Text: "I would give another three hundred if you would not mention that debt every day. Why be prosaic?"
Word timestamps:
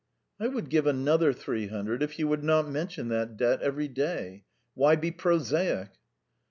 "I 0.39 0.47
would 0.47 0.69
give 0.71 0.87
another 0.87 1.31
three 1.31 1.67
hundred 1.67 2.01
if 2.01 2.17
you 2.17 2.27
would 2.27 2.43
not 2.43 2.67
mention 2.67 3.09
that 3.09 3.37
debt 3.37 3.61
every 3.61 3.87
day. 3.87 4.45
Why 4.73 4.95
be 4.95 5.11
prosaic?" 5.11 5.89